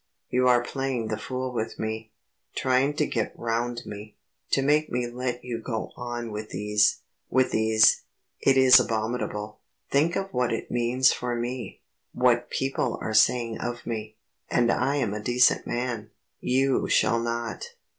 You 0.31 0.47
are 0.47 0.63
playing 0.63 1.09
the 1.09 1.17
fool 1.19 1.53
with 1.53 1.77
me... 1.77 2.11
trying 2.55 2.95
to 2.95 3.05
get 3.05 3.37
round 3.37 3.83
me... 3.85 4.17
to 4.49 4.63
make 4.63 4.91
me 4.91 5.05
let 5.05 5.43
you 5.45 5.61
go 5.61 5.91
on 5.95 6.31
with 6.31 6.49
these 6.49 7.01
with 7.29 7.51
these 7.51 8.01
It 8.39 8.57
is 8.57 8.79
abominable. 8.79 9.59
Think 9.91 10.15
of 10.15 10.33
what 10.33 10.51
it 10.53 10.71
means 10.71 11.13
for 11.13 11.35
me, 11.35 11.83
what 12.13 12.49
people 12.49 12.97
are 12.99 13.13
saying 13.13 13.59
of 13.59 13.85
me, 13.85 14.17
and 14.49 14.71
I 14.71 14.95
am 14.95 15.13
a 15.13 15.19
decent 15.21 15.67
man 15.67 16.09
You 16.39 16.87
shall 16.87 17.19
not. 17.19 17.69